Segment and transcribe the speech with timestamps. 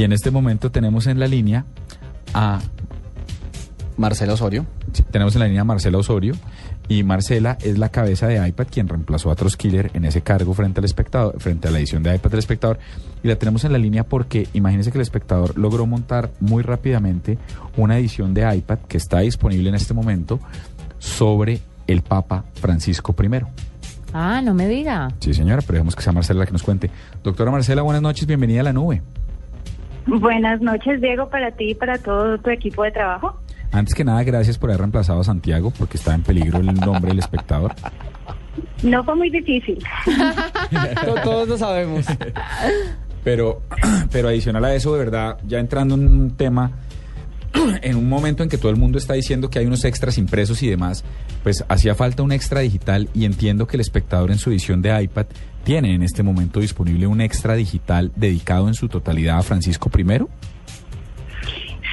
[0.00, 1.66] Y en este momento tenemos en la línea
[2.32, 2.60] a
[3.98, 4.64] Marcela Osorio.
[4.94, 6.32] Sí, tenemos en la línea a Marcela Osorio
[6.88, 10.80] y Marcela es la cabeza de iPad quien reemplazó a Troskiller en ese cargo frente
[10.80, 12.78] al espectador, frente a la edición de iPad del espectador
[13.22, 17.36] y la tenemos en la línea porque imagínense que el espectador logró montar muy rápidamente
[17.76, 20.40] una edición de iPad que está disponible en este momento
[20.98, 23.42] sobre el Papa Francisco I.
[24.14, 25.12] Ah, no me diga.
[25.20, 26.90] Sí, señora, pero dejemos que sea Marcela la que nos cuente.
[27.22, 29.02] Doctora Marcela, buenas noches, bienvenida a la nube.
[30.06, 33.40] Buenas noches, Diego, para ti y para todo tu equipo de trabajo.
[33.72, 37.10] Antes que nada, gracias por haber reemplazado a Santiago, porque está en peligro el nombre
[37.10, 37.72] del espectador.
[38.82, 39.78] No fue muy difícil.
[41.22, 42.06] Todos lo sabemos.
[43.24, 43.60] Pero,
[44.10, 46.72] pero adicional a eso, de verdad, ya entrando en un tema,
[47.82, 50.62] en un momento en que todo el mundo está diciendo que hay unos extras impresos
[50.62, 51.04] y demás,
[51.42, 55.02] pues hacía falta un extra digital y entiendo que el espectador en su edición de
[55.02, 55.26] iPad
[55.64, 60.26] tiene en este momento disponible un extra digital dedicado en su totalidad a Francisco I.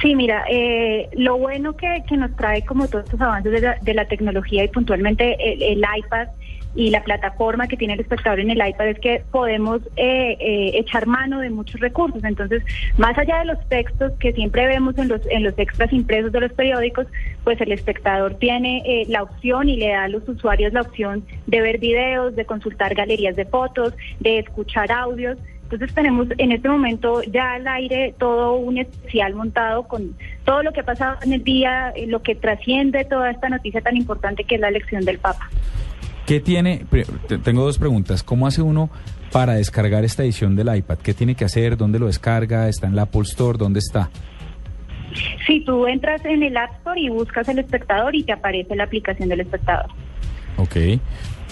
[0.00, 3.78] Sí, mira, eh, lo bueno que, que, nos trae como todos estos avances de la,
[3.80, 6.28] de la tecnología y puntualmente el, el, iPad
[6.74, 10.70] y la plataforma que tiene el espectador en el iPad es que podemos eh, eh,
[10.74, 12.22] echar mano de muchos recursos.
[12.22, 12.62] Entonces,
[12.96, 16.40] más allá de los textos que siempre vemos en los, en los extras impresos de
[16.40, 17.06] los periódicos,
[17.42, 21.24] pues el espectador tiene eh, la opción y le da a los usuarios la opción
[21.46, 25.38] de ver videos, de consultar galerías de fotos, de escuchar audios.
[25.70, 30.16] Entonces tenemos en este momento ya al aire todo un especial montado con
[30.46, 33.94] todo lo que ha pasado en el día, lo que trasciende toda esta noticia tan
[33.94, 35.50] importante que es la elección del Papa.
[36.24, 36.86] ¿Qué tiene?
[37.44, 38.22] Tengo dos preguntas.
[38.22, 38.88] ¿Cómo hace uno
[39.30, 41.00] para descargar esta edición del iPad?
[41.02, 41.76] ¿Qué tiene que hacer?
[41.76, 42.66] ¿Dónde lo descarga?
[42.70, 43.58] ¿Está en la Apple Store?
[43.58, 44.08] ¿Dónde está?
[45.46, 48.84] Si tú entras en el App Store y buscas el espectador y te aparece la
[48.84, 49.90] aplicación del espectador.
[50.56, 50.76] Ok.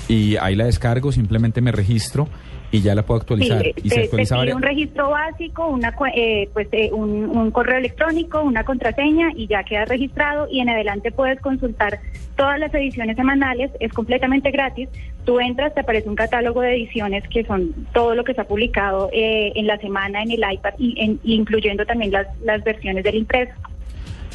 [0.09, 2.29] Y ahí la descargo, simplemente me registro
[2.77, 3.63] y ya la puedo actualizar.
[3.63, 7.79] Sí, y se actualiza pide un registro básico, una, eh, pues eh, un, un, correo
[7.79, 11.99] electrónico, una contraseña y ya queda registrado y en adelante puedes consultar
[12.37, 14.89] todas las ediciones semanales, es completamente gratis.
[15.25, 18.45] Tú entras, te aparece un catálogo de ediciones que son todo lo que se ha
[18.45, 23.03] publicado eh, en la semana en el iPad y en, incluyendo también las, las versiones
[23.05, 23.53] del impreso.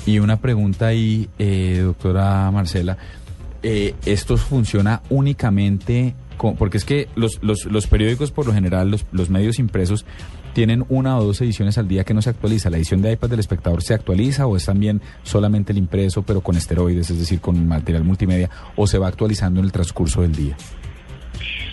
[0.06, 2.98] Y una pregunta ahí, doctora Marcela.
[3.62, 6.16] ¿Esto funciona únicamente
[6.58, 10.06] porque es que los, los, los, periódicos por lo general, los, los medios impresos,
[10.54, 12.70] tienen una o dos ediciones al día que no se actualiza.
[12.70, 16.42] ¿La edición de iPad del espectador se actualiza o es también solamente el impreso pero
[16.42, 20.36] con esteroides, es decir, con material multimedia, o se va actualizando en el transcurso del
[20.36, 20.58] día?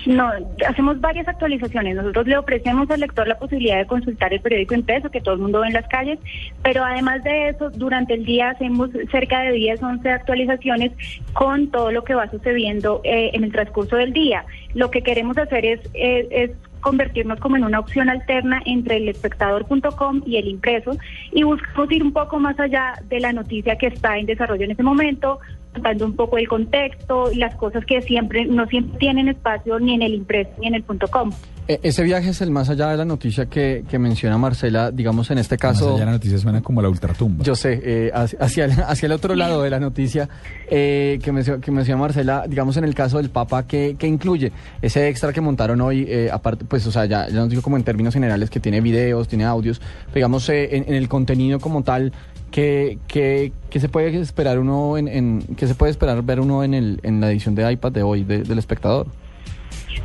[0.07, 0.31] No,
[0.67, 1.97] hacemos varias actualizaciones.
[1.97, 5.41] Nosotros le ofrecemos al lector la posibilidad de consultar el periódico impreso que todo el
[5.41, 6.19] mundo ve en las calles,
[6.63, 10.93] pero además de eso, durante el día hacemos cerca de 10, 11 actualizaciones
[11.33, 14.45] con todo lo que va sucediendo eh, en el transcurso del día.
[14.75, 19.09] Lo que queremos hacer es, es, es convertirnos como en una opción alterna entre el
[19.09, 20.97] espectador.com y el impreso
[21.33, 24.71] y buscamos ir un poco más allá de la noticia que está en desarrollo en
[24.71, 25.41] ese momento,
[25.73, 29.95] contando un poco el contexto y las cosas que siempre no siempre tienen espacio ni
[29.95, 31.31] en el impreso ni en el punto com.
[31.69, 35.31] E, ese viaje es el más allá de la noticia que, que menciona Marcela, digamos
[35.31, 35.85] en este caso...
[35.85, 37.45] Más allá de la noticia suena como la ultratumba.
[37.45, 40.31] Yo sé, eh, hacia, el, hacia el otro lado de la noticia
[40.71, 44.51] eh, que, menciona, que menciona Marcela, digamos en el caso del Papa, ¿qué, qué incluye?
[44.81, 47.77] Ese extra que montaron hoy, eh, aparte, pues, o sea, ya, ya nos digo como
[47.77, 49.83] en términos generales que tiene videos, tiene audios,
[50.15, 52.15] digamos eh, en, en, el contenido como tal,
[52.51, 56.65] ¿qué, qué, qué se puede esperar uno en, en, qué se puede esperar ver uno
[56.65, 59.07] en, el, en la edición de iPad de hoy de, del espectador?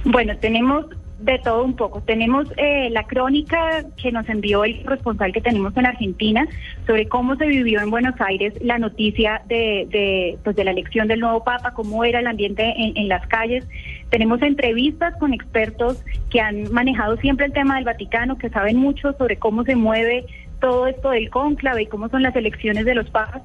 [0.03, 0.85] Bueno, tenemos
[1.23, 2.01] de todo un poco.
[2.01, 6.45] Tenemos eh, la crónica que nos envió el responsable que tenemos en Argentina
[6.85, 11.07] sobre cómo se vivió en Buenos Aires la noticia de, de, pues de la elección
[11.07, 13.65] del nuevo Papa, cómo era el ambiente en, en las calles.
[14.09, 19.13] Tenemos entrevistas con expertos que han manejado siempre el tema del Vaticano, que saben mucho
[19.13, 20.25] sobre cómo se mueve
[20.63, 23.41] todo esto del cónclave y cómo son las elecciones de los papas,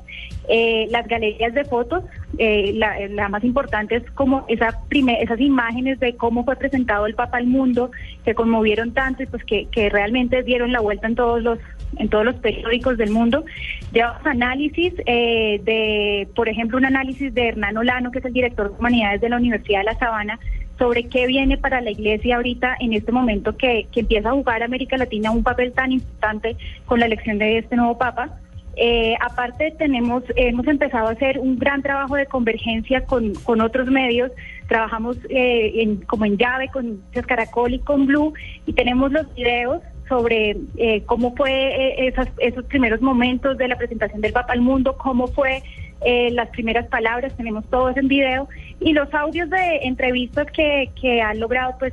[0.48, 2.04] eh, las galerías de fotos,
[2.38, 7.16] eh, la, más importante es como esa primer, esas imágenes de cómo fue presentado el
[7.16, 7.90] papa al mundo,
[8.24, 11.58] que conmovieron tanto y pues que, que realmente dieron la vuelta en todos los
[11.96, 13.44] en todos los periódicos del mundo.
[13.92, 18.70] Llevamos análisis eh, de, por ejemplo, un análisis de Hernán Olano, que es el director
[18.70, 20.38] de humanidades de la Universidad de La Sabana,
[20.78, 24.62] sobre qué viene para la Iglesia ahorita en este momento que, que empieza a jugar
[24.62, 28.38] América Latina un papel tan importante con la elección de este nuevo Papa.
[28.80, 33.88] Eh, aparte tenemos, hemos empezado a hacer un gran trabajo de convergencia con, con otros
[33.88, 34.30] medios.
[34.68, 38.32] Trabajamos eh, en, como en llave con Caracol y con Blue
[38.66, 43.76] y tenemos los videos sobre eh, cómo fue eh, esas, esos primeros momentos de la
[43.76, 45.62] presentación del Papa al mundo, cómo fue
[46.00, 48.48] eh, las primeras palabras, tenemos todo eso en video
[48.80, 51.92] y los audios de entrevistas que, que han logrado pues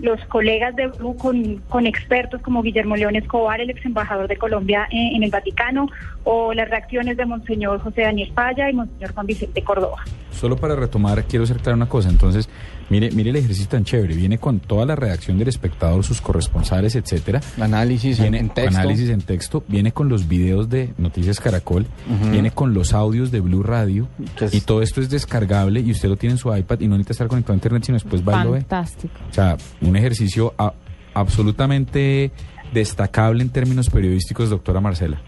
[0.00, 4.36] los colegas de Blue con, con expertos como Guillermo León Escobar, el ex embajador de
[4.36, 5.86] Colombia en, en el Vaticano,
[6.24, 10.02] o las reacciones de Monseñor José Daniel Falla y Monseñor Juan Vicente Córdoba.
[10.32, 12.08] Solo para retomar, quiero clara una cosa.
[12.08, 12.48] Entonces,
[12.90, 14.14] mire, mire el ejercicio tan chévere.
[14.14, 17.40] Viene con toda la redacción del espectador, sus corresponsales, etcétera.
[17.60, 18.78] Análisis en, Viene en texto.
[18.80, 21.86] análisis en texto, viene con los videos de Noticias Caracol,
[22.30, 25.90] viene con los audios de Blue Radio Que es- y todo esto es descargable y
[25.90, 28.22] usted lo tiene en su iPad y no necesita estar conectado a internet, sino después
[28.26, 28.60] va y lo ve.
[28.60, 29.14] Fantástico.
[29.30, 30.72] O sea, un ejercicio a-
[31.14, 32.32] absolutamente
[32.72, 35.20] destacable en términos periodísticos, doctora Marcela.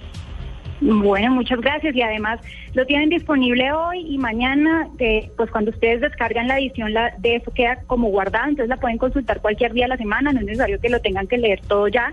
[0.81, 2.41] Bueno, muchas gracias y además
[2.75, 7.37] lo tienen disponible hoy y mañana, eh, pues cuando ustedes descargan la edición la, de
[7.37, 10.47] eso queda como guardada, entonces la pueden consultar cualquier día de la semana, no es
[10.47, 12.13] necesario que lo tengan que leer todo ya,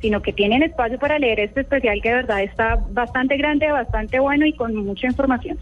[0.00, 4.20] sino que tienen espacio para leer este especial que de verdad está bastante grande, bastante
[4.20, 5.58] bueno y con mucha información.